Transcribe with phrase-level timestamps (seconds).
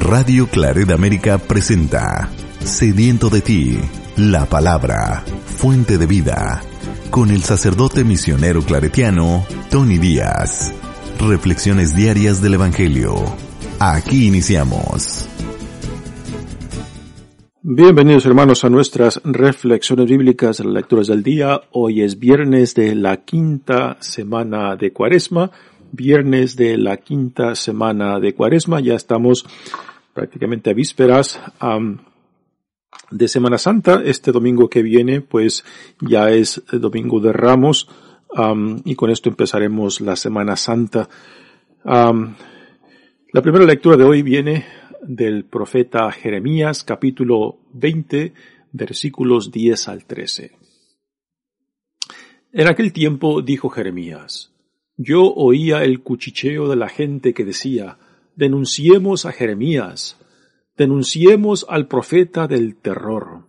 [0.00, 2.30] Radio Claret América presenta
[2.64, 3.78] Sediento de ti,
[4.16, 6.62] la palabra, fuente de vida,
[7.10, 10.72] con el sacerdote misionero claretiano Tony Díaz.
[11.20, 13.14] Reflexiones diarias del Evangelio.
[13.78, 15.28] Aquí iniciamos.
[17.62, 21.60] Bienvenidos hermanos a nuestras reflexiones bíblicas, las lecturas del día.
[21.72, 25.50] Hoy es viernes de la quinta semana de Cuaresma
[25.92, 28.80] viernes de la quinta semana de Cuaresma.
[28.80, 29.44] Ya estamos
[30.12, 31.40] prácticamente a vísperas
[33.10, 34.02] de Semana Santa.
[34.04, 35.64] Este domingo que viene, pues
[36.00, 37.88] ya es el domingo de Ramos
[38.84, 41.08] y con esto empezaremos la Semana Santa.
[41.84, 44.66] la primera lectura de hoy viene
[45.02, 48.34] del profeta Jeremías, capítulo 20,
[48.72, 50.52] versículos 10 al 13.
[52.52, 54.52] En aquel tiempo dijo Jeremías,
[54.96, 57.98] yo oía el cuchicheo de la gente que decía,
[58.36, 60.18] denunciemos a Jeremías,
[60.76, 63.46] denunciemos al profeta del terror.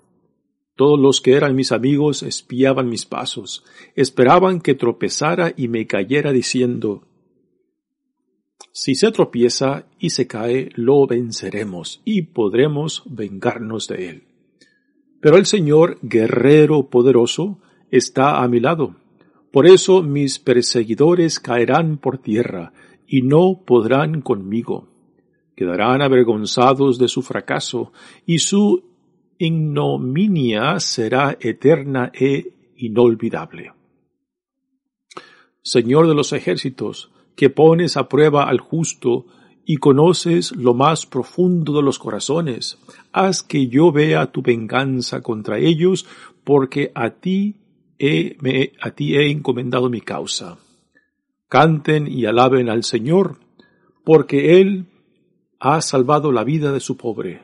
[0.76, 3.64] Todos los que eran mis amigos espiaban mis pasos,
[3.96, 7.04] esperaban que tropezara y me cayera diciendo,
[8.74, 14.24] si se tropieza y se cae, lo venceremos y podremos vengarnos de él.
[15.20, 17.60] Pero el Señor, guerrero poderoso,
[17.92, 18.96] está a mi lado
[19.52, 22.72] por eso mis perseguidores caerán por tierra
[23.12, 24.88] y no podrán conmigo.
[25.54, 27.92] Quedarán avergonzados de su fracaso
[28.26, 28.86] y su
[29.38, 33.74] ignominia será eterna e inolvidable.
[35.62, 39.26] Señor de los ejércitos, que pones a prueba al justo
[39.66, 42.78] y conoces lo más profundo de los corazones,
[43.12, 46.08] haz que yo vea tu venganza contra ellos,
[46.46, 47.58] porque a ti
[48.82, 50.58] a ti he encomendado mi causa.
[51.52, 53.38] Canten y alaben al Señor,
[54.06, 54.86] porque Él
[55.60, 57.44] ha salvado la vida de su pobre,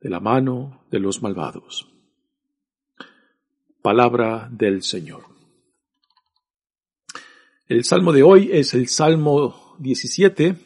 [0.00, 1.86] de la mano de los malvados.
[3.82, 5.24] Palabra del Señor.
[7.68, 10.56] El salmo de hoy es el Salmo 17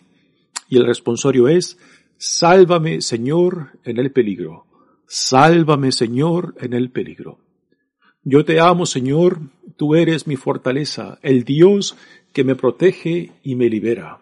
[0.68, 1.76] y el responsorio es,
[2.18, 4.66] Sálvame Señor en el peligro,
[5.08, 7.43] sálvame Señor en el peligro.
[8.26, 9.38] Yo te amo, Señor,
[9.76, 11.94] tú eres mi fortaleza, el Dios
[12.32, 14.18] que me protege y me libera.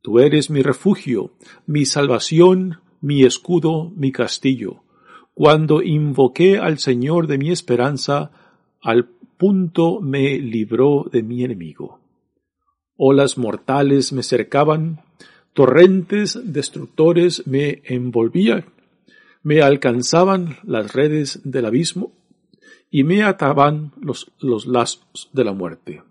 [0.00, 1.32] Tú eres mi refugio,
[1.66, 4.84] mi salvación, mi escudo, mi castillo.
[5.34, 8.30] Cuando invoqué al Señor de mi esperanza,
[8.80, 11.98] al punto me libró de mi enemigo.
[12.96, 15.00] Olas mortales me cercaban,
[15.52, 18.66] torrentes destructores me envolvían,
[19.42, 22.12] me alcanzaban las redes del abismo,
[22.96, 26.04] y me ataban los, los lazos de la muerte.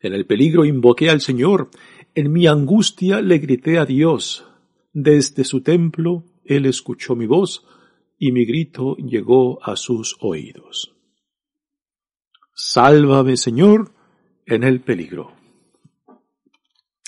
[0.00, 1.70] En el peligro invoqué al Señor,
[2.14, 4.44] en mi angustia le grité a Dios.
[4.92, 7.66] Desde su templo Él escuchó mi voz,
[8.16, 10.94] y mi grito llegó a sus oídos.
[12.54, 13.90] Sálvame, Señor,
[14.46, 15.32] en el peligro.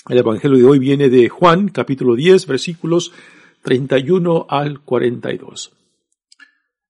[0.09, 3.13] El Evangelio de hoy viene de Juan, capítulo 10, versículos
[3.61, 5.76] 31 al 42.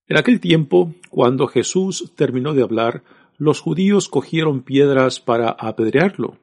[0.09, 3.03] En aquel tiempo, cuando Jesús terminó de hablar,
[3.37, 6.37] los judíos cogieron piedras para apedrearlo.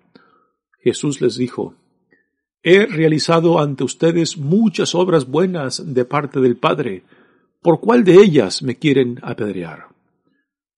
[0.81, 1.75] Jesús les dijo,
[2.63, 7.05] He realizado ante ustedes muchas obras buenas de parte del Padre.
[7.63, 9.89] ¿Por cuál de ellas me quieren apedrear?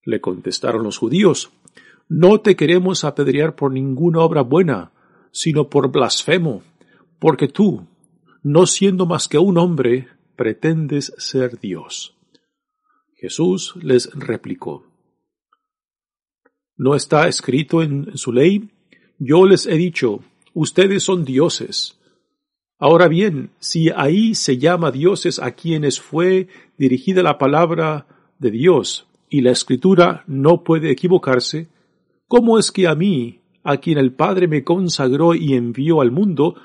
[0.05, 1.51] Le contestaron los judíos,
[2.09, 4.93] No te queremos apedrear por ninguna obra buena,
[5.33, 6.63] sino por blasfemo,
[7.19, 7.89] porque tú,
[8.45, 12.16] no siendo más que un hombre, pretendes ser Dios.
[13.16, 14.84] Jesús les replicó,
[16.77, 18.69] ¿No está escrito en su ley?
[19.19, 20.21] Yo les he dicho,
[20.53, 21.99] ustedes son dioses.
[22.78, 28.06] Ahora bien, si ahí se llama dioses a quienes fue dirigida la palabra
[28.38, 31.69] de Dios y la escritura no puede equivocarse,
[32.28, 36.56] ¿cómo es que a mí, a quien el Padre me consagró y envió al mundo,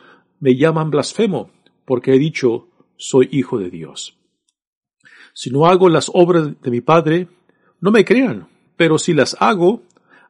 [0.42, 1.52] me llaman blasfemo,
[1.86, 4.21] porque he dicho, soy hijo de Dios?
[5.34, 7.28] Si no hago las obras de mi Padre,
[7.80, 8.48] no me crean,
[8.78, 9.84] pero si las hago,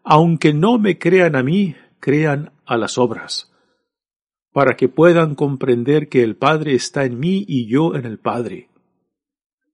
[0.03, 3.51] aunque no me crean a mí, crean a las obras,
[4.51, 8.69] para que puedan comprender que el Padre está en mí y yo en el Padre.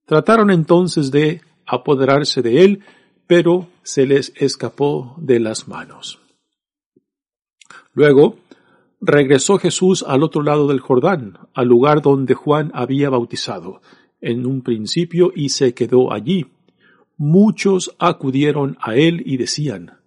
[0.06, 2.84] Trataron entonces de apoderarse de él,
[3.28, 6.20] pero se les escapó de las manos.
[7.94, 8.38] Luego,
[9.02, 13.82] regresó Jesús al otro lado del Jordán, al lugar donde Juan había bautizado,
[14.22, 16.48] en un principio y se quedó allí.
[17.18, 20.00] Muchos acudieron a él y decían,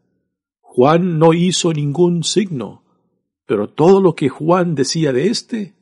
[0.60, 2.84] Juan no hizo ningún signo,
[3.46, 5.74] pero todo lo que Juan decía de éste,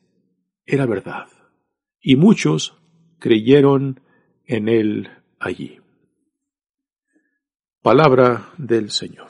[0.65, 1.27] era verdad,
[2.01, 2.75] y muchos
[3.19, 3.99] creyeron
[4.45, 5.09] en él
[5.39, 5.79] allí.
[7.81, 9.29] Palabra del Señor.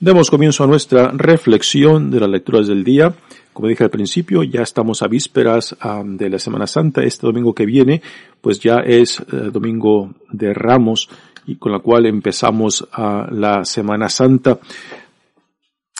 [0.00, 3.14] Demos comienzo a nuestra reflexión de las lecturas del día.
[3.52, 7.02] Como dije al principio, ya estamos a vísperas de la Semana Santa.
[7.02, 8.00] Este domingo que viene,
[8.40, 11.08] pues ya es eh, domingo de Ramos
[11.46, 14.58] y con la cual empezamos la Semana Santa.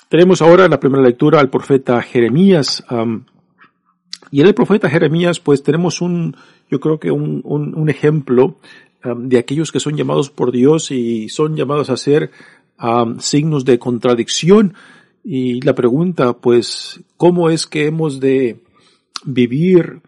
[0.08, 2.85] Tenemos ahora la primera lectura al profeta Jeremías.
[4.31, 6.37] y en el profeta Jeremías, pues tenemos un,
[6.70, 8.58] yo creo que un ejemplo
[9.03, 12.31] de aquellos que son llamados por Dios y son llamados a ser
[13.19, 14.75] signos de contradicción.
[15.22, 18.61] Y la pregunta, pues, ¿cómo es que hemos de
[19.25, 20.00] vivir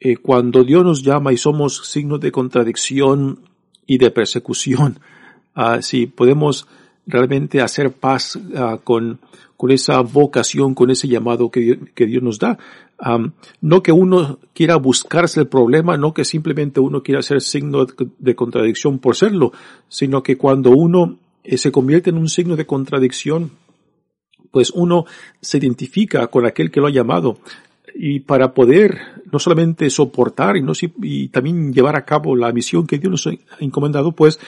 [0.00, 3.40] eh, cuando Dios nos llama y somos signos de contradicción
[3.86, 5.00] y de persecución?
[5.54, 6.66] Ah, si podemos
[7.06, 9.18] realmente hacer paz ah, con,
[9.58, 12.58] con esa vocación, con ese llamado que, Dios, nos da.
[13.60, 17.86] no que uno quiera buscarse el problema, no que simplemente uno quiera ser signo
[18.18, 19.52] de contradicción por serlo,
[19.88, 23.50] sino que cuando uno eh, se convierte en un signo de contradicción,
[24.50, 25.04] pues uno
[25.40, 27.38] se identifica con aquel que lo ha llamado
[27.94, 28.98] y para poder
[29.30, 30.72] no solamente soportar y, no,
[31.02, 34.38] y también llevar a cabo la misión que Dios nos ha encomendado, pues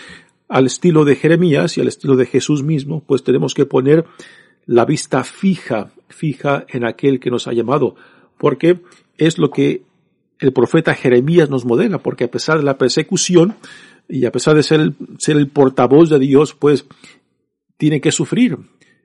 [0.48, 4.04] al estilo de Jeremías y al estilo de Jesús mismo, pues tenemos que poner
[4.66, 7.96] la vista fija, fija en aquel que nos ha llamado,
[8.38, 8.80] porque
[9.16, 9.82] es lo que
[10.38, 13.54] el profeta Jeremías nos modela, porque a pesar de la persecución,
[14.10, 16.86] y a pesar de ser ser el portavoz de Dios, pues
[17.76, 18.58] tiene que sufrir.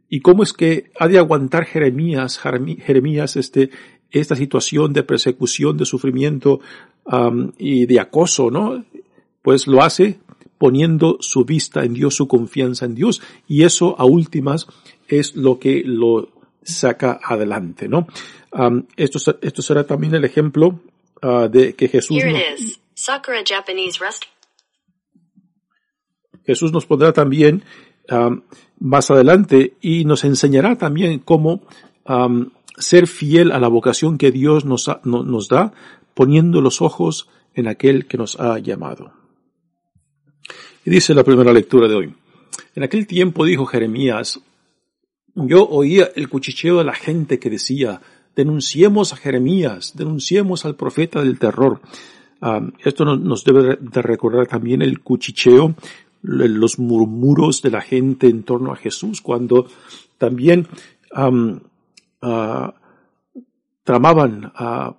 [0.10, 3.72] ¿Y cómo es que ha de aguantar Jeremías, Jeremías, este,
[4.12, 6.60] esta situación de persecución, de sufrimiento
[7.58, 8.84] y de acoso, no?
[9.42, 10.20] Pues lo hace
[10.58, 14.68] poniendo su vista en Dios, su confianza en Dios, y eso a últimas
[15.08, 16.30] es lo que lo
[16.64, 18.08] saca adelante, ¿no?
[18.96, 20.80] esto, esto será también el ejemplo
[21.22, 22.18] uh, de que Jesús.
[26.46, 27.64] Jesús nos pondrá también
[28.10, 28.42] um,
[28.80, 31.62] más adelante y nos enseñará también cómo
[32.78, 35.74] ser fiel a la vocación que Dios nos, nos da,
[36.14, 39.14] poniendo los ojos en aquel que nos ha llamado.
[40.86, 42.14] Y dice la primera lectura de hoy.
[42.76, 44.42] En aquel tiempo dijo Jeremías,
[45.34, 48.02] yo oía el cuchicheo de la gente que decía,
[48.36, 51.82] denunciemos a Jeremías, denunciemos al profeta del terror.
[52.84, 55.76] Esto nos debe de recordar también el cuchicheo
[56.26, 59.68] los murmuros de la gente en torno a Jesús, cuando
[60.18, 60.68] también
[63.84, 64.96] tramaban a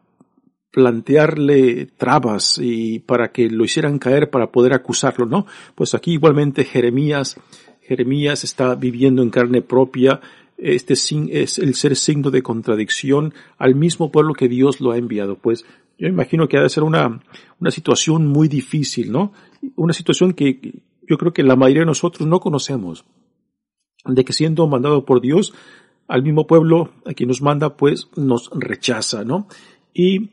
[0.71, 5.47] plantearle trabas y para que lo hicieran caer para poder acusarlo, ¿no?
[5.75, 7.41] Pues aquí igualmente Jeremías,
[7.81, 10.21] Jeremías está viviendo en carne propia
[10.59, 15.37] este es el ser signo de contradicción al mismo pueblo que Dios lo ha enviado.
[15.37, 15.65] Pues
[15.99, 17.21] yo imagino que ha de ser una,
[17.61, 19.33] una situación muy difícil, ¿no?
[19.77, 23.05] Una situación que yo creo que la mayoría de nosotros no conocemos,
[24.05, 25.55] de que siendo mandado por Dios,
[26.09, 29.49] al mismo pueblo a quien nos manda, pues nos rechaza, ¿no?
[29.93, 30.31] Y,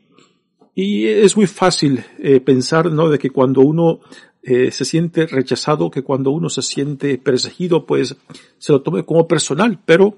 [0.74, 3.08] y es muy fácil eh, pensar, ¿no?
[3.08, 4.00] De que cuando uno
[4.42, 8.16] eh, se siente rechazado, que cuando uno se siente perseguido, pues
[8.58, 10.16] se lo tome como personal, pero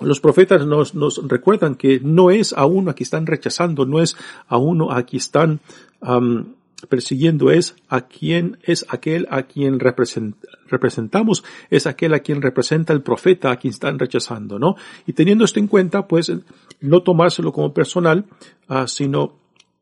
[0.00, 4.00] los profetas nos, nos recuerdan que no es a uno a quien están rechazando, no
[4.00, 4.16] es
[4.46, 5.60] a uno a quien están
[6.88, 13.02] persiguiendo es a quien es aquel a quien representamos, es aquel a quien representa el
[13.02, 14.76] profeta a quien están rechazando, ¿no?
[15.06, 16.32] Y teniendo esto en cuenta, pues
[16.80, 18.26] no tomárselo como personal,
[18.68, 19.38] ah, sino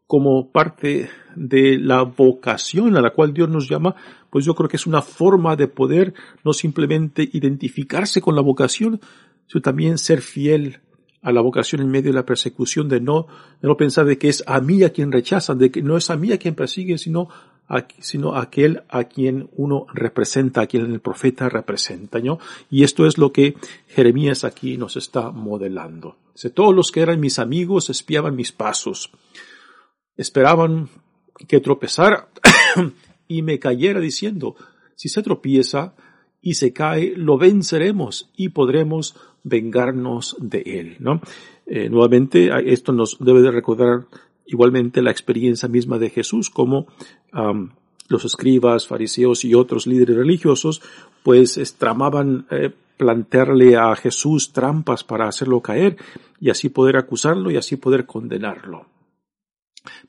[0.06, 3.94] como parte de la vocación a la cual Dios nos llama,
[4.30, 9.00] pues yo creo que es una forma de poder no simplemente identificarse con la vocación,
[9.46, 10.80] sino también ser fiel
[11.26, 13.26] a la vocación en medio de la persecución, de no,
[13.60, 16.08] de no pensar de que es a mí a quien rechazan, de que no es
[16.08, 17.28] a mí a quien persigue, sino
[17.68, 22.38] a, sino aquel a quien uno representa, a quien el profeta representa, ¿no?
[22.70, 23.56] Y esto es lo que
[23.88, 26.16] Jeremías aquí nos está modelando.
[26.32, 29.10] Dice, todos los que eran mis amigos espiaban mis pasos,
[30.16, 30.88] esperaban
[31.48, 32.28] que tropezara
[33.26, 34.54] y me cayera diciendo,
[34.94, 35.92] si se tropieza
[36.46, 41.20] y se cae, lo venceremos y podremos vengarnos de él, ¿no?
[41.66, 44.06] Eh, nuevamente, esto nos debe de recordar
[44.46, 46.86] igualmente la experiencia misma de Jesús, como
[48.08, 50.82] los escribas, fariseos y otros líderes religiosos,
[51.24, 55.96] pues tramaban eh, plantearle a Jesús trampas para hacerlo caer
[56.38, 58.86] y así poder acusarlo y así poder condenarlo.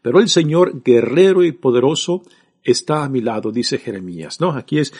[0.04, 2.22] Pero el Señor, guerrero y poderoso,
[2.64, 4.52] está a mi lado, dice Jeremías, ¿no?
[4.52, 4.94] Aquí es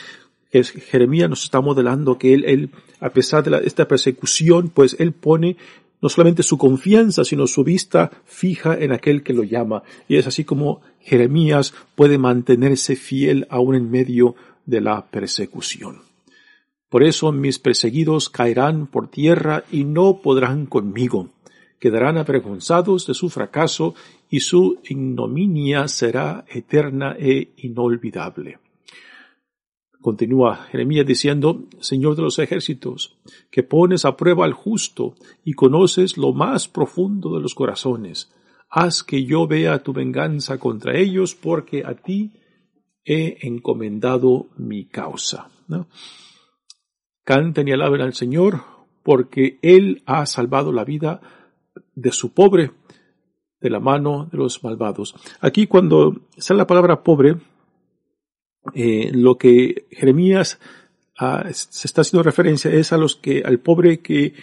[0.50, 5.56] Jeremías nos está modelando que él, él a pesar de esta persecución, pues él pone
[6.00, 9.82] no solamente su confianza, sino su vista fija en aquel que lo llama.
[10.08, 16.02] Y es así como Jeremías puede mantenerse fiel aún en medio de la persecución.
[16.88, 21.30] Por eso mis perseguidos caerán por tierra y no podrán conmigo.
[21.78, 23.94] Quedarán avergonzados de su fracaso
[24.30, 28.58] y su ignominia será eterna e inolvidable.
[30.00, 33.18] Continúa Jeremías diciendo, Señor de los ejércitos,
[33.50, 35.14] que pones a prueba al justo
[35.44, 38.32] y conoces lo más profundo de los corazones,
[38.70, 42.32] haz que yo vea tu venganza contra ellos, porque a ti
[43.04, 45.50] he encomendado mi causa.
[47.24, 48.62] Canten y alaben al Señor,
[49.02, 51.20] porque Él ha salvado la vida
[51.94, 52.72] de su pobre
[53.60, 55.14] de la mano de los malvados.
[55.40, 57.36] Aquí cuando sale la palabra pobre,
[58.74, 60.58] eh, lo que Jeremías
[61.18, 64.34] ah, se está haciendo referencia es a los que, al pobre que,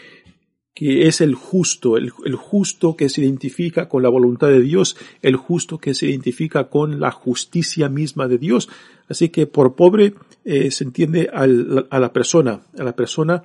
[0.75, 5.37] que es el justo, el, justo que se identifica con la voluntad de Dios, el
[5.37, 8.69] justo que se identifica con la justicia misma de Dios.
[9.07, 13.43] Así que por pobre eh, se entiende a la persona, a la persona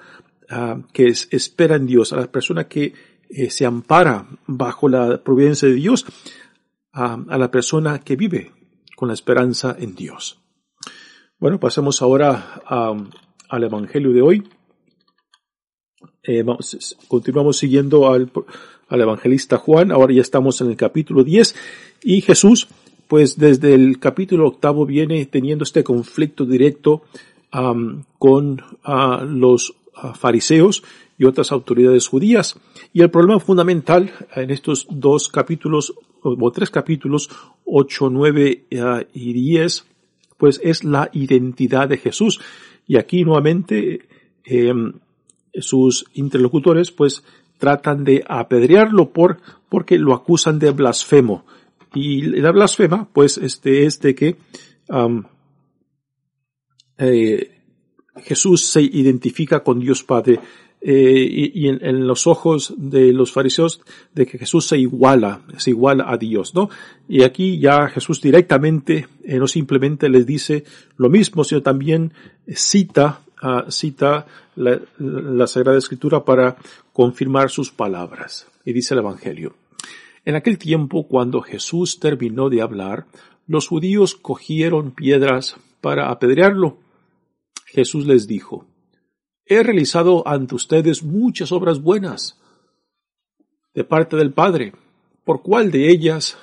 [0.49, 2.95] ah, que espera en Dios, a la persona que
[3.29, 6.07] eh, se ampara bajo la providencia de Dios,
[6.93, 8.51] a la persona que vive
[8.97, 10.40] con la esperanza en Dios.
[11.41, 12.61] Bueno, pasemos ahora
[13.49, 14.43] al Evangelio de hoy.
[16.23, 16.45] Eh,
[17.09, 18.31] continuamos siguiendo al,
[18.91, 19.91] evangelista Juan.
[19.91, 21.57] Ahora ya estamos en el capítulo 10
[22.03, 22.69] y Jesús,
[23.09, 27.05] pues desde el capítulo octavo viene teniendo este conflicto directo
[28.19, 28.63] con
[29.27, 29.75] los
[30.17, 30.83] fariseos
[31.17, 32.61] y otras autoridades judías.
[32.93, 37.31] Y el problema fundamental en estos dos capítulos, o tres capítulos,
[37.65, 39.87] 8, 9 ah, y 10,
[40.41, 42.41] pues es la identidad de Jesús.
[42.87, 44.09] Y aquí nuevamente
[44.45, 44.95] em,
[45.55, 47.23] sus interlocutores pues
[47.59, 49.37] tratan de apedrearlo por,
[49.69, 51.45] porque lo acusan de blasfemo.
[51.95, 54.37] Y la blasfema pues este es de que
[56.99, 57.61] eh,
[58.17, 60.41] Jesús se identifica con Dios Padre
[60.83, 63.83] eh, y, en, los ojos de los fariseos
[64.15, 66.71] de que Jesús se iguala, se iguala a Dios, ¿no?
[67.07, 70.65] Y aquí ya Jesús directamente, eh, no simplemente les dice
[70.97, 72.15] lo mismo, sino también
[72.49, 76.57] cita, ah, cita la, la Sagrada Escritura para
[76.95, 78.47] confirmar sus palabras.
[78.65, 79.55] Y dice el Evangelio.
[80.25, 83.07] En aquel tiempo, cuando Jesús terminó de hablar,
[83.47, 86.79] los judíos cogieron piedras para apedrearlo.
[87.67, 88.67] Jesús les dijo,
[89.51, 92.39] he realizado ante ustedes muchas obras buenas
[93.75, 94.73] de parte del Padre.
[95.25, 96.39] ¿Por cuál de ellas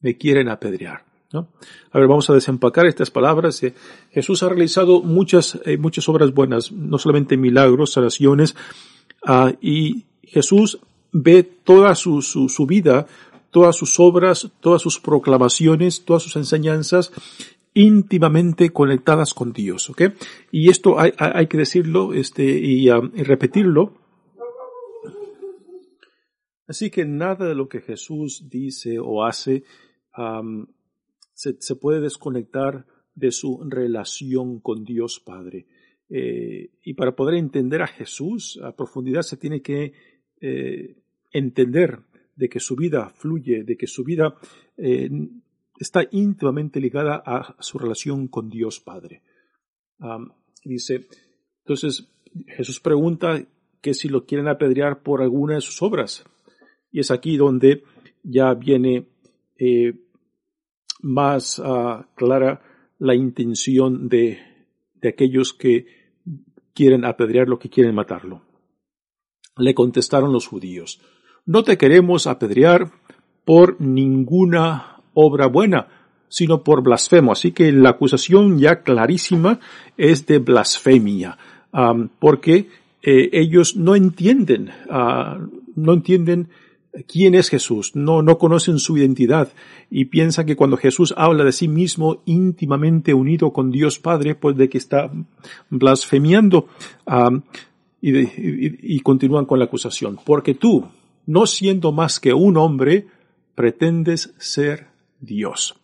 [0.00, 1.04] me quieren apedrear?
[1.32, 1.48] ¿No?
[1.92, 3.62] A ver, vamos a desempacar estas palabras.
[3.62, 3.74] Eh,
[4.10, 8.56] Jesús ha realizado muchas, eh, muchas obras buenas, no solamente milagros, sanaciones,
[9.24, 10.80] ah, y Jesús
[11.12, 13.06] ve toda su, su, su vida,
[13.52, 17.12] todas sus obras, todas sus proclamaciones, todas sus enseñanzas,
[17.74, 20.02] íntimamente conectadas con Dios, ¿ok?
[20.50, 23.98] Y esto hay, que decirlo este, y, um, y, repetirlo.
[26.66, 29.64] Así que nada de lo que Jesús dice o hace
[30.16, 30.66] um,
[31.34, 35.66] se, se, puede desconectar de su relación con Dios Padre.
[36.14, 39.94] Eh, y para poder entender a Jesús a profundidad se tiene que
[40.42, 40.96] eh,
[41.32, 42.00] entender
[42.36, 44.34] de que su vida fluye, de que su vida
[44.76, 45.08] eh,
[45.82, 49.22] está íntimamente ligada a su relación con Dios Padre.
[50.64, 51.06] dice,
[51.58, 52.08] entonces
[52.46, 53.42] Jesús pregunta
[53.80, 56.24] que si lo quieren apedrear por alguna de sus obras.
[56.90, 57.82] Y es aquí donde
[58.22, 59.08] ya viene
[59.58, 59.94] eh,
[61.00, 62.62] más ah, clara
[62.98, 64.38] la intención de,
[64.94, 65.86] de aquellos que
[66.74, 68.42] quieren apedrearlo, que quieren matarlo.
[69.56, 71.00] Le contestaron los judíos,
[71.44, 72.92] no te queremos apedrear
[73.44, 75.88] por ninguna obra buena,
[76.28, 77.32] sino por blasfemo.
[77.32, 79.60] Así que la acusación ya clarísima
[79.96, 81.36] es de blasfemia,
[82.18, 82.68] porque
[83.02, 85.38] eh, ellos no entienden, ah,
[85.74, 86.48] no entienden
[87.06, 89.52] quién es Jesús, no, no conocen su identidad
[89.90, 94.56] y piensan que cuando Jesús habla de sí mismo íntimamente unido con Dios Padre, pues
[94.56, 95.10] de que está
[95.70, 96.68] blasfemiando
[98.00, 100.18] y continúan con la acusación.
[100.24, 100.86] Porque tú,
[101.26, 103.06] no siendo más que un hombre,
[103.54, 104.91] pretendes ser
[105.22, 105.74] Dios.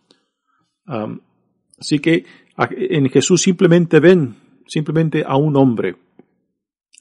[1.79, 2.25] así que
[2.57, 4.35] en Jesús simplemente ven,
[4.67, 5.95] simplemente a un hombre.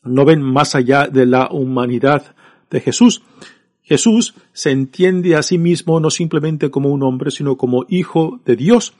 [0.04, 2.35] No ven más allá de la humanidad
[2.71, 3.23] de Jesús.
[3.83, 8.54] Jesús se entiende a sí mismo no simplemente como un hombre, sino como hijo de
[8.54, 8.95] Dios,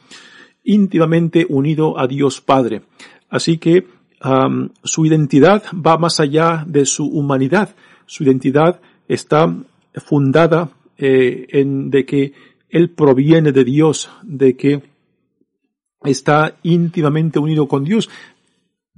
[0.65, 2.83] íntimamente unido a Dios Padre.
[3.29, 3.87] Así que
[4.83, 7.77] su identidad va más allá de su humanidad.
[8.07, 9.55] Su identidad está
[9.95, 12.33] fundada eh, en de que
[12.69, 14.83] él proviene de Dios, de que
[16.03, 18.09] está íntimamente unido con Dios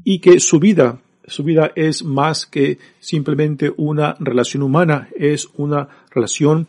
[0.05, 5.89] y que su vida, su vida es más que simplemente una relación humana, es una
[6.11, 6.69] relación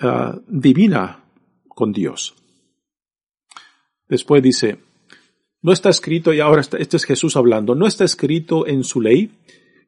[0.00, 1.24] ah, divina
[1.68, 2.34] con Dios.
[4.08, 4.78] Después dice,
[5.62, 9.32] no está escrito, y ahora este es Jesús hablando, no está escrito en su ley,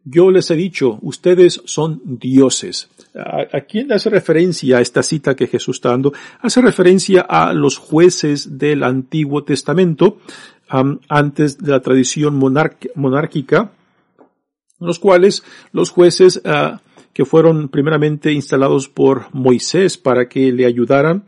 [0.05, 2.89] yo les he dicho, ustedes son dioses.
[3.15, 6.13] ¿A, quién hace referencia esta cita que Jesús está dando?
[6.41, 10.19] Hace referencia a los jueces del Antiguo Testamento,
[11.09, 12.39] antes de la tradición
[12.95, 13.73] monárquica,
[14.81, 16.81] los cuales los jueces ah,
[17.13, 21.25] que fueron primeramente instalados por Moisés para que le ayudaran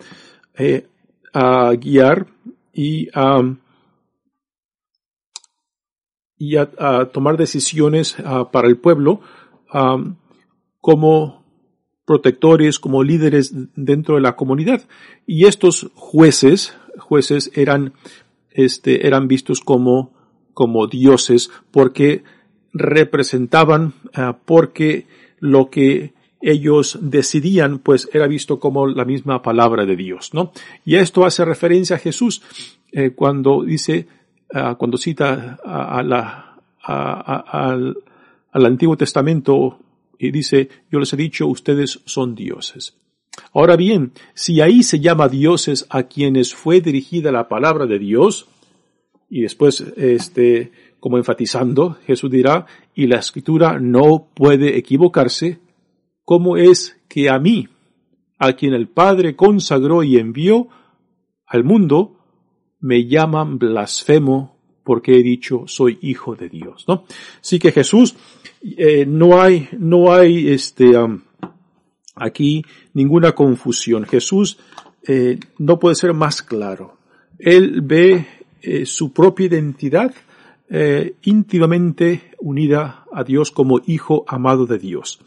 [0.56, 0.86] eh,
[1.32, 2.26] a guiar
[2.72, 3.42] y a
[6.40, 6.70] y a,
[7.12, 8.16] tomar decisiones
[8.50, 9.20] para el pueblo
[10.80, 11.44] como
[12.06, 14.88] protectores, como líderes dentro de la comunidad.
[15.26, 17.92] Y estos jueces, jueces eran,
[18.50, 20.14] este, eran vistos como,
[20.54, 22.24] como dioses porque
[22.72, 23.92] representaban,
[24.46, 25.06] porque
[25.40, 30.52] lo que ellos decidían, pues era visto como la misma palabra de Dios, ¿no?
[30.86, 32.42] Y esto hace referencia a Jesús
[32.92, 34.08] eh, cuando dice,
[34.52, 36.12] Ah, cuando cita al,
[36.82, 39.78] al Antiguo Testamento
[40.18, 42.96] y dice, yo les he dicho, ustedes son dioses.
[43.54, 48.48] Ahora bien, si ahí se llama dioses a quienes fue dirigida la palabra de Dios,
[49.28, 55.60] y después, este, como enfatizando, Jesús dirá, y la escritura no puede equivocarse,
[56.24, 57.68] ¿cómo es que a mí,
[58.38, 60.68] a quien el Padre consagró y envió
[61.46, 62.19] al mundo,
[62.80, 67.04] me llaman blasfemo porque he dicho soy hijo de Dios, ¿no?
[67.40, 68.16] Así que Jesús,
[68.62, 70.92] eh, no hay, no hay este,
[72.14, 74.04] aquí ninguna confusión.
[74.04, 74.58] Jesús
[75.06, 76.98] eh, no puede ser más claro.
[77.38, 78.26] Él ve
[78.62, 80.14] eh, su propia identidad
[81.22, 85.18] íntimamente unida a Dios como hijo amado de Dios.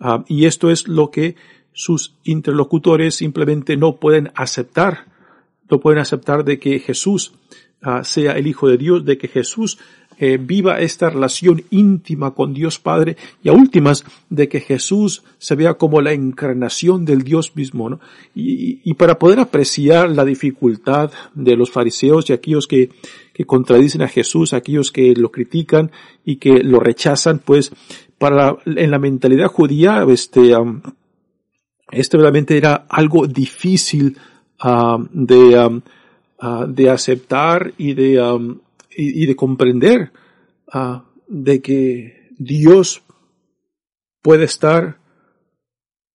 [0.00, 1.36] Ah, y esto es lo que
[1.72, 5.09] sus interlocutores simplemente no pueden aceptar
[5.70, 7.32] no pueden aceptar de que Jesús
[7.82, 9.78] ah, sea el Hijo de Dios, de que Jesús
[10.22, 15.54] eh, viva esta relación íntima con Dios Padre y a últimas de que Jesús se
[15.54, 17.88] vea como la encarnación del Dios mismo.
[17.88, 18.00] ¿no?
[18.34, 22.90] Y, para poder apreciar la dificultad de los fariseos y aquellos que,
[23.32, 25.90] que contradicen a Jesús, aquellos que lo critican
[26.22, 27.72] y que lo rechazan, pues
[28.18, 30.52] para en la mentalidad judía, este,
[31.92, 34.18] este realmente era algo difícil
[34.62, 35.80] Um, de, um,
[36.42, 38.60] uh, de aceptar y de, um,
[38.94, 40.12] y, de comprender
[40.74, 43.02] uh, de que Dios
[44.20, 44.98] puede estar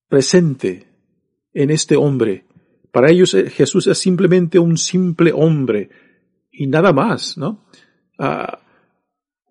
[0.07, 0.85] presente
[1.55, 2.45] en este hombre.
[2.91, 5.89] Para ellos eh, Jesús es simplemente un simple hombre
[6.51, 7.65] y nada más, ¿no?
[8.19, 8.57] Uh,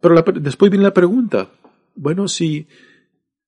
[0.00, 1.50] pero después viene la pregunta,
[1.96, 2.68] bueno, si,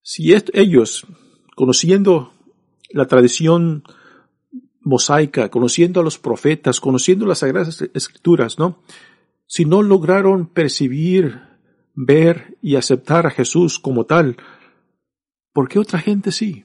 [0.02, 1.06] si ellos,
[1.54, 2.32] conociendo
[2.90, 3.84] la tradición
[4.86, 8.78] mosaica, conociendo a los profetas, conociendo las sagradas escrituras, ¿no?
[9.44, 11.42] Si no lograron percibir,
[11.94, 14.36] ver y aceptar a Jesús como tal,
[15.52, 16.64] ¿por qué otra gente sí?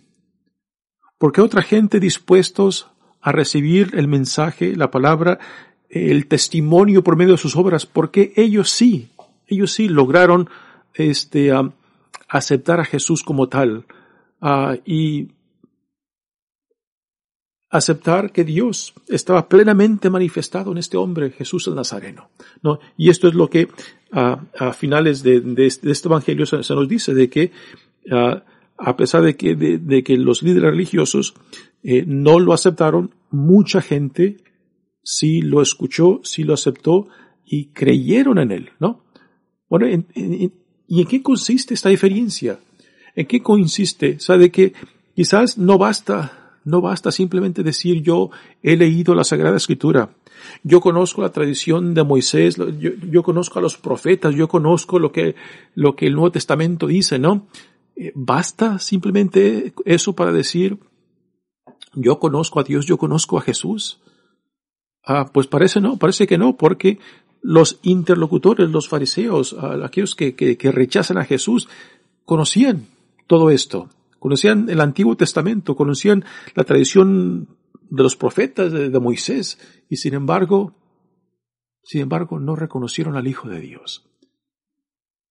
[1.17, 5.39] ¿Por qué otra gente dispuestos a recibir el mensaje, la palabra,
[5.89, 7.87] el testimonio por medio de sus obras?
[7.87, 9.09] ¿Por qué ellos sí?
[9.47, 10.47] Ellos sí lograron
[10.93, 11.51] este,
[12.27, 13.85] aceptar a Jesús como tal.
[14.41, 15.29] Uh, y
[17.71, 22.29] aceptar que Dios estaba plenamente manifestado en este hombre, Jesús el Nazareno.
[22.61, 22.79] ¿no?
[22.97, 23.69] Y esto es lo que
[24.11, 27.51] a finales de, este evangelio se, nos dice, de que
[28.83, 31.35] a pesar de que, de, que los líderes religiosos
[31.83, 34.37] eh, no lo aceptaron, mucha gente
[35.03, 37.07] sí lo escuchó, sí lo aceptó
[37.45, 39.03] y creyeron en él, ¿no?
[39.69, 42.59] Bueno, ¿y en qué consiste esta diferencia?
[43.15, 44.19] ¿En qué consiste?
[44.19, 44.73] ¿Sabe que
[45.15, 48.29] quizás no basta no basta simplemente decir yo
[48.61, 50.15] he leído la Sagrada Escritura,
[50.63, 55.35] yo conozco la tradición de Moisés, yo, conozco a los profetas, yo conozco lo que,
[55.75, 57.47] lo que el Nuevo Testamento dice, ¿no?
[57.95, 60.77] Eh, ¿Basta simplemente eso para decir
[61.93, 63.99] yo conozco a Dios, yo conozco a Jesús?
[65.03, 66.99] Ah, pues parece no, parece que no, porque
[67.41, 71.67] los interlocutores, los fariseos, aquellos que, que rechazan a Jesús,
[72.23, 72.85] conocían
[73.27, 73.89] todo esto
[74.21, 77.57] conocían el Antiguo Testamento, conocían la tradición
[77.89, 79.57] de los profetas de, Moisés
[79.89, 80.75] y sin embargo,
[81.81, 84.07] sin embargo no reconocieron al Hijo de Dios.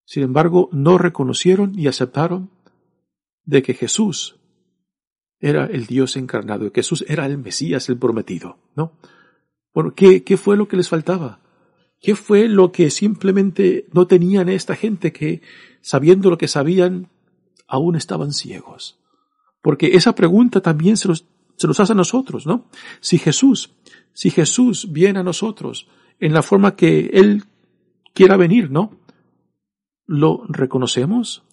[0.04, 2.50] Sin embargo, no reconocieron y aceptaron
[3.44, 4.40] de que Jesús
[5.38, 8.98] era el Dios encarnado, que Jesús era el Mesías, el prometido, ¿no?
[9.72, 11.38] Bueno, ¿qué, ¿qué fue lo que les faltaba?
[12.00, 15.42] ¿Qué fue lo que simplemente no tenían esta gente que,
[15.80, 17.08] sabiendo lo que sabían,
[17.70, 18.98] aún estaban ciegos?
[19.62, 21.24] Porque esa pregunta también se nos,
[21.78, 22.66] hace a nosotros, ¿no?
[23.00, 23.70] Si Jesús,
[24.12, 27.44] si Jesús viene a nosotros en la forma que Él
[28.12, 28.98] quiera venir, ¿no?
[30.06, 31.44] ¿Lo reconocemos?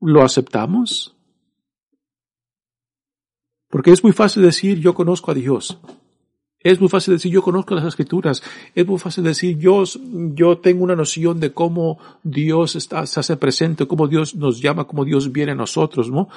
[0.00, 1.16] ¿Lo aceptamos?
[3.68, 5.78] Porque es muy fácil decir yo conozco a Dios.
[6.58, 8.42] Es muy fácil decir yo conozco las escrituras.
[8.74, 9.84] Es muy fácil decir yo,
[10.34, 14.86] yo tengo una noción de cómo Dios está, se hace presente, cómo Dios nos llama,
[14.86, 16.28] cómo Dios viene a nosotros, ¿no?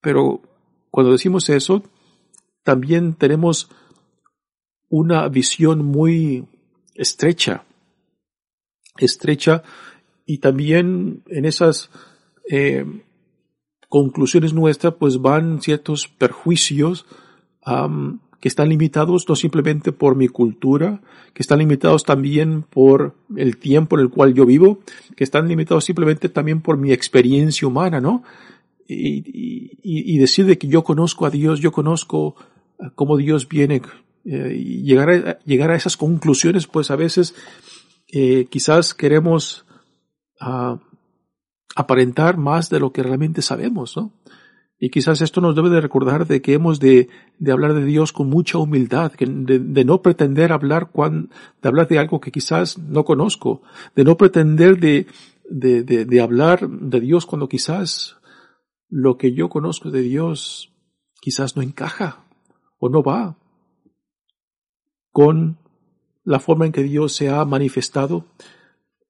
[0.00, 0.42] Pero
[0.90, 1.82] cuando decimos eso,
[2.62, 3.70] también tenemos
[4.88, 6.46] una visión muy
[6.94, 7.64] estrecha,
[8.98, 9.62] estrecha
[10.26, 11.90] y también en esas
[12.50, 12.84] eh,
[13.88, 17.06] conclusiones nuestras pues van ciertos perjuicios
[18.44, 21.00] que están limitados no simplemente por mi cultura,
[21.32, 24.80] que están limitados también por el tiempo en el cual yo vivo,
[25.16, 28.22] que están limitados simplemente también por mi experiencia humana, ¿no?
[28.86, 32.36] Y, y, decir de que yo conozco a Dios, yo conozco
[32.94, 33.80] cómo Dios viene,
[34.26, 37.34] eh, y llegar a, llegar a esas conclusiones, pues a veces
[38.12, 39.64] eh, quizás queremos
[40.38, 40.78] ah,
[41.74, 44.12] aparentar más de lo que realmente sabemos, ¿no?
[44.84, 48.12] Y quizás esto nos debe de recordar de que hemos de, de hablar de Dios
[48.12, 53.62] con mucha humildad, de, no pretender hablar de hablar de algo que quizás no conozco,
[53.96, 55.06] de no pretender de,
[55.48, 58.18] de, de, de hablar de Dios cuando quizás
[58.90, 60.74] lo que yo conozco de Dios
[61.22, 62.26] quizás no encaja
[62.78, 63.38] o no va
[65.12, 65.56] con
[66.24, 68.26] la forma en que Dios se ha manifestado,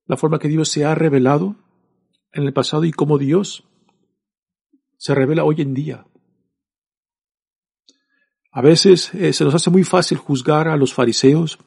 [0.07, 1.57] la forma que Dios se ha revelado
[2.31, 3.65] en el pasado y cómo Dios
[4.97, 6.07] se revela hoy en día.
[8.51, 11.59] A veces eh, se nos hace muy fácil juzgar a los fariseos,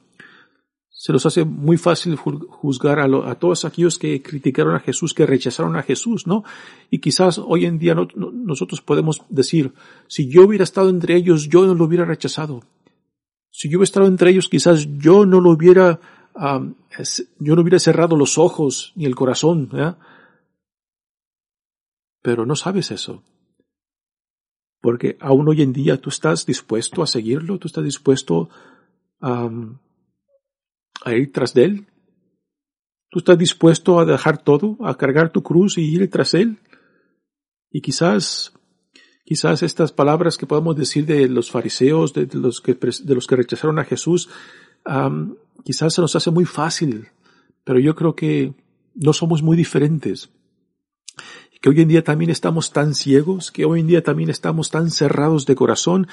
[0.99, 5.75] se nos hace muy fácil juzgar a, todos aquellos que criticaron a Jesús, que rechazaron
[5.75, 6.43] a Jesús, ¿no?
[6.89, 9.73] Y quizás hoy en día nosotros podemos decir,
[10.07, 12.63] si yo hubiera estado entre ellos, yo no lo hubiera rechazado.
[13.51, 15.99] Si yo hubiera estado entre ellos, quizás yo no lo hubiera,
[16.35, 19.69] yo no hubiera cerrado los ojos ni el corazón,
[22.27, 23.23] pero no sabes eso.
[24.81, 28.49] Porque aún hoy en día tú estás dispuesto a seguirlo, tú estás dispuesto
[29.21, 29.49] a,
[31.05, 31.87] ir tras de él.
[33.09, 36.57] Tú estás dispuesto a dejar todo, a cargar tu cruz y ir tras él.
[37.71, 38.51] Y quizás,
[39.23, 43.37] quizás estas palabras que podemos decir de los fariseos, de, los, que, de los que
[43.37, 44.27] rechazaron a Jesús,
[45.63, 47.07] quizás se nos hace muy fácil,
[47.63, 48.53] pero yo creo que
[48.95, 50.29] no somos muy diferentes
[51.61, 54.91] que hoy en día también estamos tan ciegos, que hoy en día también estamos tan
[54.91, 56.07] cerrados de corazón,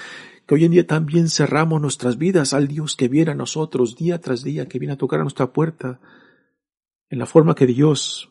[0.47, 4.21] que hoy en día también cerramos nuestras vidas al Dios que viene a nosotros día
[4.21, 6.01] tras día, que viene a tocar a nuestra puerta,
[7.11, 8.31] en la forma que Dios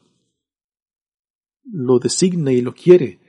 [1.64, 3.20] lo designa y lo quiere.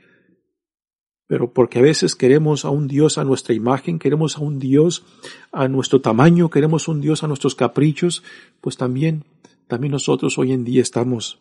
[1.26, 5.04] Pero porque a veces queremos a un Dios a nuestra imagen, queremos a un Dios
[5.52, 8.22] a nuestro tamaño, queremos un Dios a nuestros caprichos,
[8.60, 9.24] pues también,
[9.68, 11.40] también nosotros hoy en día estamos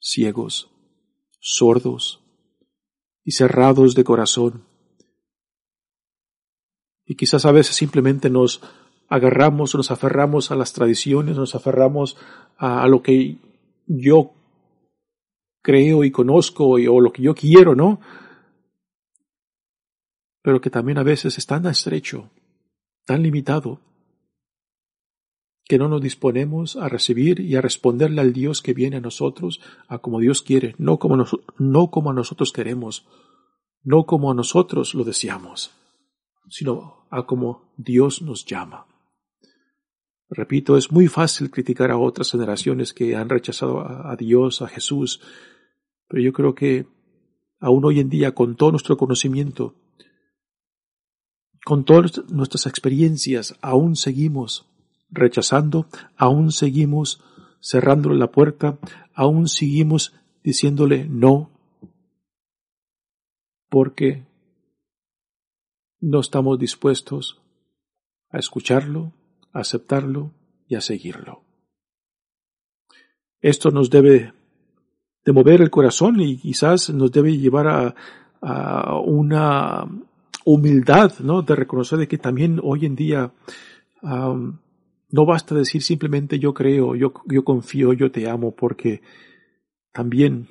[0.00, 0.73] ciegos
[1.46, 2.24] sordos
[3.22, 4.64] y cerrados de corazón.
[7.04, 8.62] Y quizás a veces simplemente nos
[9.08, 12.16] agarramos, nos aferramos a las tradiciones, nos aferramos
[12.56, 13.36] a, lo que
[13.86, 14.32] yo
[15.62, 18.00] creo y conozco o lo que yo quiero, ¿no?
[20.42, 22.30] Pero que también a veces es tan estrecho,
[23.04, 23.80] tan limitado,
[25.66, 29.60] que no nos disponemos a recibir y a responderle al Dios que viene a nosotros,
[29.88, 31.24] a como Dios quiere, no como,
[31.58, 33.06] no como a nosotros queremos,
[33.82, 35.70] no como a nosotros lo deseamos,
[36.48, 38.86] sino a como Dios nos llama.
[40.28, 45.20] Repito, es muy fácil criticar a otras generaciones que han rechazado a Dios, a Jesús,
[46.08, 46.86] pero yo creo que
[47.60, 49.74] aún hoy en día, con todo nuestro conocimiento,
[51.64, 54.66] con todas nuestras experiencias, aún seguimos
[55.14, 57.22] rechazando, aún seguimos
[57.60, 58.78] cerrándole la puerta,
[59.14, 61.50] aún seguimos diciéndole no,
[63.70, 64.26] porque
[66.00, 67.40] no estamos dispuestos
[68.30, 69.12] a escucharlo,
[69.52, 70.32] a aceptarlo
[70.68, 71.42] y a seguirlo.
[73.40, 74.32] Esto nos debe
[75.24, 77.94] de mover el corazón y quizás nos debe llevar a,
[79.06, 79.86] una
[80.44, 81.40] humildad, ¿no?
[81.40, 83.32] De reconocer de que también hoy en día
[85.14, 89.00] no basta decir simplemente yo creo, yo, yo confío, yo te amo, porque
[89.92, 90.48] también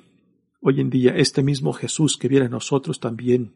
[0.62, 3.54] hoy en día este mismo Jesús que viene a nosotros también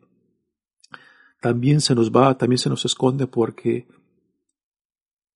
[1.40, 3.88] también se nos va, también se nos esconde porque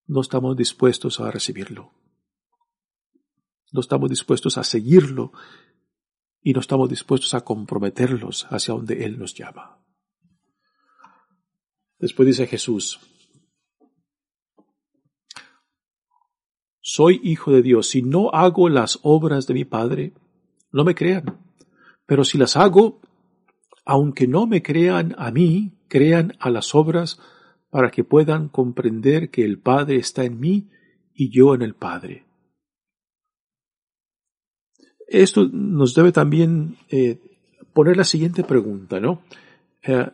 [0.04, 1.90] no estamos dispuestos a recibirlo.
[3.72, 5.32] No estamos dispuestos a seguirlo
[6.42, 9.82] y no estamos dispuestos a comprometerlos hacia donde Él nos llama.
[11.98, 13.00] Después dice Jesús,
[16.82, 20.12] soy hijo de Dios, si no hago las obras de mi Padre,
[20.72, 21.38] no me crean,
[22.06, 23.00] pero si las hago,
[23.84, 27.20] aunque no me crean a mí, crean a las obras
[27.70, 30.68] para que puedan comprender que el Padre está en mí
[31.14, 32.26] y yo en el Padre.
[35.06, 37.18] Esto nos debe también eh,
[37.72, 39.22] poner la siguiente pregunta, ¿no?
[39.82, 40.08] Eh,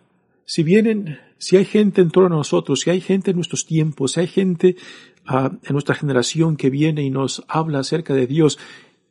[0.44, 4.12] si vienen, si hay gente en torno a nosotros, si hay gente en nuestros tiempos,
[4.12, 4.76] si hay gente
[5.28, 8.58] en nuestra generación que viene y nos habla acerca de Dios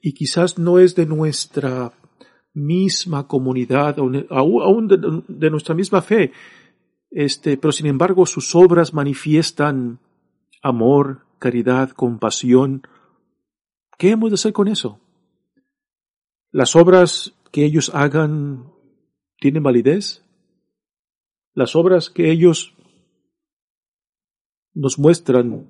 [0.01, 1.93] y quizás no es de nuestra
[2.53, 6.32] misma comunidad, aún de, de nuestra misma fe,
[7.12, 9.99] este, pero sin embargo sus obras manifiestan
[10.62, 12.82] amor, caridad, compasión.
[13.97, 14.99] ¿Qué hemos de hacer con eso?
[16.51, 18.71] ¿Las obras que ellos hagan
[19.39, 20.23] tienen validez?
[21.53, 22.73] ¿Las obras que ellos
[24.73, 25.67] nos muestran?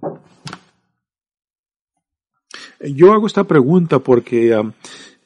[2.80, 4.72] Yo hago esta pregunta porque um,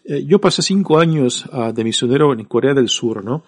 [0.06, 3.44] eh, yo pasé cinco años uh, de misionero en Corea del Sur, ¿no?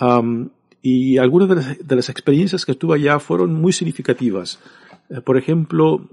[0.00, 0.50] Um,
[0.82, 4.58] y algunas de las, experiencias que tuve allá fueron muy significativas.
[5.08, 6.08] Eh, por ejemplo,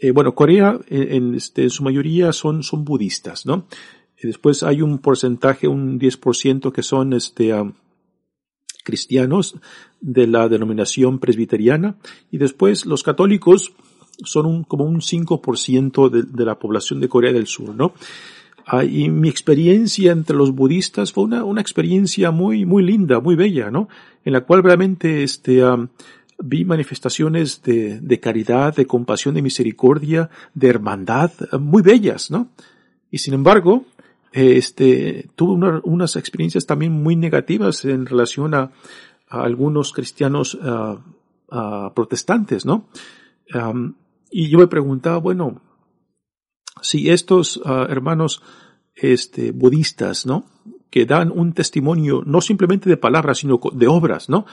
[0.00, 3.66] eh, bueno, Corea en, este, en, su mayoría son, son budistas, ¿no?
[4.20, 7.54] Y después hay un porcentaje, un 10% que son este,
[8.84, 9.54] cristianos
[10.00, 11.98] de la denominación presbiteriana
[12.32, 13.74] y después los católicos
[14.24, 17.92] son un, como un 5% de, de la población de Corea del Sur, ¿no?
[18.70, 23.34] Ah, y mi experiencia entre los budistas fue una, una experiencia muy, muy linda, muy
[23.34, 23.88] bella, ¿no?
[24.26, 25.62] En la cual realmente, este,
[26.38, 32.48] vi manifestaciones de, de, caridad, de compasión, de misericordia, de hermandad, muy bellas, ¿no?
[33.10, 33.86] Y sin embargo,
[34.32, 38.70] este, tuve unas experiencias también muy negativas en relación a,
[39.30, 40.58] algunos cristianos
[41.94, 42.86] protestantes, ¿no?
[44.30, 45.60] Y yo me preguntaba, bueno,
[46.82, 48.42] si estos ah, hermanos
[48.94, 50.44] este, budistas, ¿no?
[50.90, 54.46] Que dan un testimonio no simplemente de palabras, sino de obras, ¿no?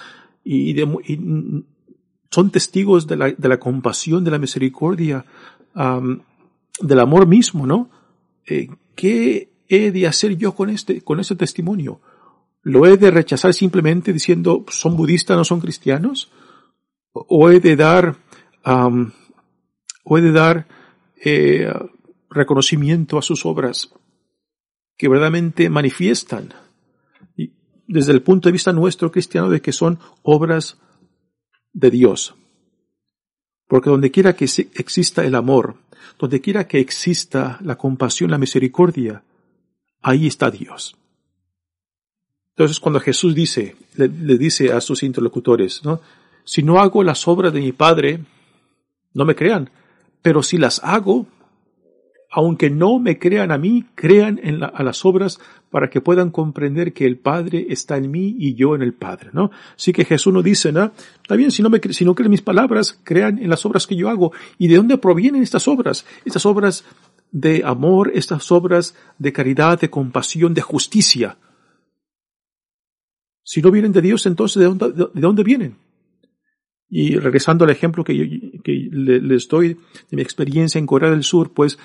[0.44, 0.76] Y,
[2.32, 5.26] son testigos de la, de la, compasión, de la misericordia,
[5.74, 7.90] del amor mismo, ¿no?
[8.46, 12.02] Eh, ¿Qué he de hacer yo con este, con este testimonio?
[12.62, 16.32] ¿Lo he de rechazar simplemente diciendo son budistas, no son cristianos?
[17.14, 18.18] ¿O he de dar,
[20.08, 20.68] he de dar
[21.24, 21.72] eh,
[22.30, 23.92] reconocimiento a sus obras
[24.98, 26.54] que verdaderamente manifiestan
[27.88, 30.78] desde el punto de vista nuestro cristiano de que son obras
[31.74, 32.36] de Dios.
[33.68, 35.76] Porque donde quiera que exista el amor,
[36.20, 39.24] donde quiera que exista la compasión, la misericordia,
[40.02, 40.96] ahí está Dios.
[42.50, 45.82] Entonces cuando Jesús dice, le, dice a sus interlocutores.
[46.46, 48.22] Si no hago las obras de mi Padre,
[49.14, 49.70] no me crean,
[50.26, 51.28] pero si las hago,
[52.32, 56.94] aunque no me crean a mí, crean en a las obras para que puedan comprender
[56.94, 59.52] que el Padre está en mí y yo en el Padre, ¿no?
[59.76, 60.94] Así que Jesús no dice, ¿no?
[61.22, 61.70] Está bien, si no,
[62.16, 64.32] creen mis palabras, crean en las obras que yo hago.
[64.58, 66.08] ¿Y de dónde provienen estas obras?
[66.26, 66.86] Estas obras
[67.32, 71.38] de amor, estas obras de caridad, de compasión, de justicia.
[73.44, 75.85] Si no vienen de Dios, entonces ¿de dónde, de dónde vienen?
[76.90, 79.74] Y regresando al ejemplo que, que les doy
[80.10, 81.80] de mi experiencia en Corea del Sur, pues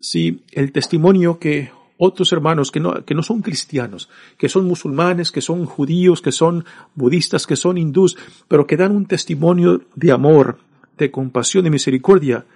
[0.00, 5.30] si el testimonio que otros hermanos que no, que no son cristianos, que son musulmanes,
[5.30, 8.16] que son judíos, que son budistas, que son hindús,
[8.48, 10.58] pero que dan un testimonio de amor,
[10.98, 12.46] de compasión, de misericordia,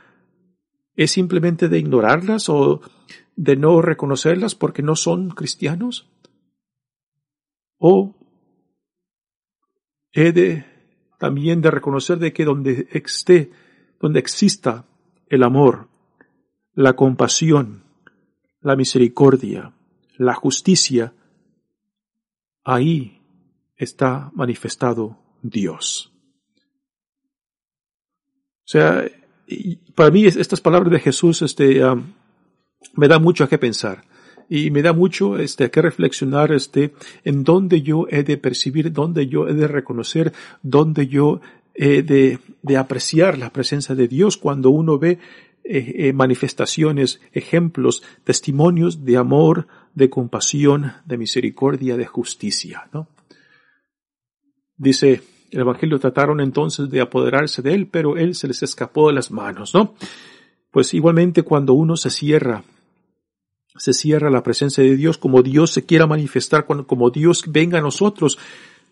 [0.97, 2.81] ¿es simplemente de ignorarlas o
[3.37, 6.11] de no reconocerlas porque no son cristianos?
[7.79, 8.17] ¿O
[10.13, 10.78] he de
[11.19, 13.51] también de reconocer de que donde esté,
[14.01, 14.87] donde exista
[15.29, 15.89] el amor,
[16.75, 17.83] la compasión,
[18.61, 19.73] la misericordia,
[20.17, 21.13] la justicia,
[22.65, 23.21] ahí
[23.77, 26.13] está manifestado Dios.
[28.65, 29.05] O sea,
[29.95, 31.81] para mí estas palabras de Jesús este,
[32.95, 34.05] me da mucho a qué pensar
[34.49, 38.93] y me da mucho este, a qué reflexionar este, en dónde yo he de percibir,
[38.93, 40.33] dónde yo he de reconocer,
[40.63, 41.41] dónde yo
[41.75, 45.19] he de, de apreciar la presencia de Dios cuando uno ve
[45.71, 53.09] eh, eh, manifestaciones, ejemplos, testimonios de amor, de compasión, de misericordia, de justicia, ¿no?
[54.79, 59.15] Dice, el Evangelio trataron entonces de apoderarse de él, pero él se les escapó de
[59.15, 59.95] las manos, ¿no?
[60.71, 62.63] Pues igualmente cuando uno se cierra,
[63.79, 67.83] se cierra la presencia de Dios, como Dios se quiera manifestar, como Dios venga a
[67.83, 68.39] nosotros,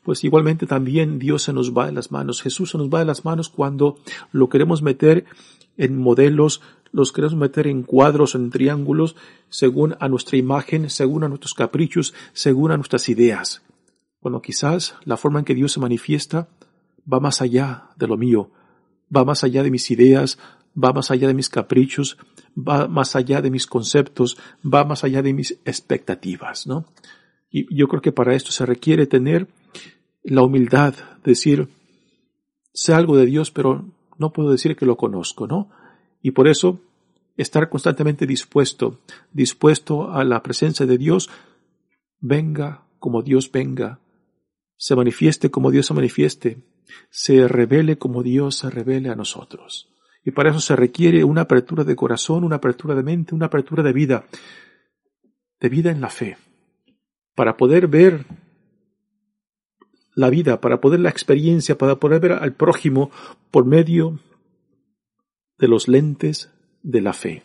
[0.03, 2.41] pues igualmente también Dios se nos va de las manos.
[2.41, 3.99] Jesús se nos va de las manos cuando
[4.31, 5.25] lo queremos meter
[5.77, 9.17] en modelos, los queremos meter en cuadros, en triángulos,
[9.49, 13.63] según a nuestra imagen, según a nuestros caprichos, según a nuestras ideas.
[14.21, 16.49] Cuando quizás la forma en que Dios se manifiesta
[17.13, 18.51] va más allá de lo mío,
[19.15, 20.39] va más allá de mis ideas,
[20.77, 22.17] va más allá de mis caprichos,
[22.57, 26.87] va más allá de mis conceptos, va más allá de mis expectativas, ¿no?
[27.51, 29.49] Y yo creo que para esto se requiere tener
[30.23, 31.69] la humildad, decir,
[32.73, 33.85] sé algo de Dios, pero
[34.19, 35.71] no puedo decir que lo conozco, ¿no?
[36.23, 36.81] Y por eso,
[37.37, 39.01] estar constantemente dispuesto,
[39.33, 41.31] dispuesto a la presencia de Dios,
[42.21, 44.01] venga como Dios venga,
[44.77, 46.59] se manifieste como Dios se manifieste,
[47.11, 49.89] se revele como Dios se revele a nosotros.
[50.27, 53.85] Y para eso se requiere una apertura de corazón, una apertura de mente, una apertura
[53.85, 54.27] de vida,
[55.61, 56.37] de vida en la fe,
[57.37, 58.27] para poder ver
[60.17, 63.13] la vida, para poder la experiencia, para poder ver al prójimo
[63.53, 64.19] por medio
[65.59, 66.51] de los lentes
[66.83, 67.45] de la fe.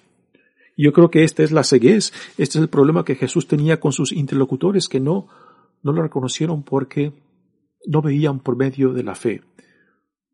[0.75, 3.91] Yo creo que esta es la ceguez, este es el problema que Jesús tenía con
[3.91, 5.27] sus interlocutores que no,
[5.83, 7.13] no lo reconocieron porque
[7.85, 9.43] no veían por medio de la fe.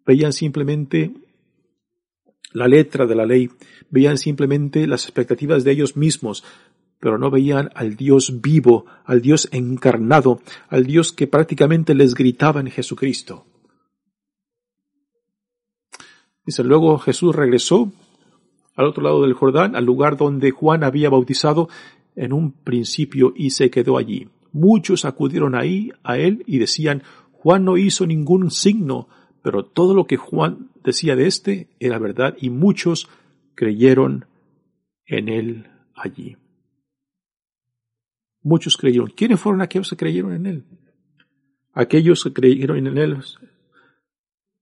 [0.05, 1.26] Veían simplemente
[2.51, 3.49] la letra de la ley,
[3.89, 6.43] veían simplemente las expectativas de ellos mismos,
[6.99, 12.59] pero no veían al Dios vivo, al Dios encarnado, al Dios que prácticamente les gritaba
[12.59, 13.45] en Jesucristo.
[16.45, 17.91] Dice, luego Jesús regresó
[18.75, 21.67] al otro lado del Jordán, al lugar donde Juan había bautizado
[22.15, 24.29] en un principio y se quedó allí.
[24.53, 29.07] Muchos acudieron ahí a él y decían, Juan no hizo ningún signo,
[29.41, 33.09] pero todo lo que Juan decía de éste era verdad y muchos
[33.55, 34.25] creyeron
[35.05, 36.37] en él allí.
[38.41, 39.09] Muchos creyeron.
[39.09, 40.65] ¿Quiénes fueron aquellos que creyeron en Él?
[41.73, 43.21] Aquellos que creyeron en Él,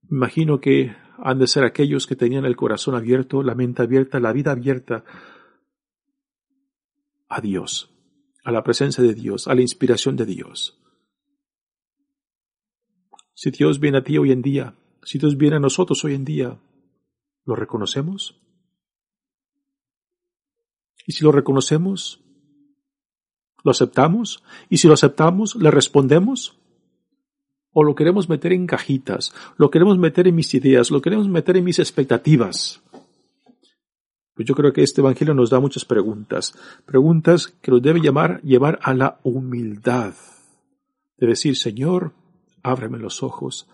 [0.10, 4.34] imagino que han de ser aquellos que tenían el corazón abierto, la mente abierta, la
[4.34, 5.04] vida abierta
[7.30, 7.94] a Dios,
[8.44, 10.82] a la presencia de Dios, a la inspiración de Dios.
[13.36, 14.74] Si Dios viene a ti hoy en día,
[15.06, 16.60] si Dios viene a nosotros hoy en día,
[17.46, 18.42] ¿lo reconocemos?
[21.08, 22.26] Y si lo reconocemos,
[23.66, 24.44] ¿Lo aceptamos?
[24.70, 26.56] Y si lo aceptamos, ¿le respondemos?
[27.72, 29.34] ¿O lo queremos meter en cajitas?
[29.58, 30.92] ¿Lo queremos meter en mis ideas?
[30.92, 32.84] ¿Lo queremos meter en mis expectativas?
[34.36, 36.54] Pues yo creo que este Evangelio nos da muchas preguntas.
[36.86, 40.14] Preguntas que nos debe llamar, llevar a la humildad.
[41.18, 42.14] De decir, Señor,
[42.62, 43.68] ábreme los ojos,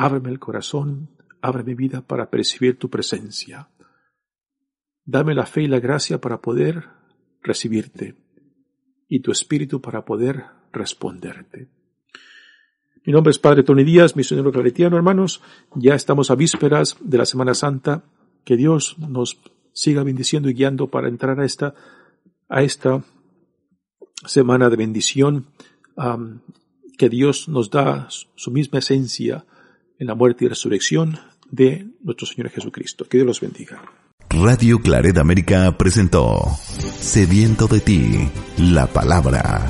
[0.00, 1.10] ábreme el corazón,
[1.42, 3.68] ábreme mi vida para percibir tu presencia.
[5.04, 6.88] Dame la fe y la gracia para poder
[7.42, 8.14] recibirte
[9.08, 11.68] y tu espíritu para poder responderte.
[13.04, 15.42] Mi nombre es Padre Tony Díaz, misionero claretiano, hermanos.
[15.74, 18.02] Ya estamos a vísperas de la Semana Santa.
[18.44, 19.38] Que Dios nos
[19.74, 21.74] siga bendiciendo y guiando para entrar a esta,
[22.48, 23.04] a esta
[24.24, 25.48] semana de bendición,
[26.96, 29.44] que Dios nos da su misma esencia
[30.00, 31.16] en la muerte y resurrección
[31.48, 33.04] de nuestro Señor Jesucristo.
[33.04, 33.80] Que Dios los bendiga.
[34.30, 36.40] Radio Claret América presentó
[36.98, 39.60] Sediento de ti, la palabra.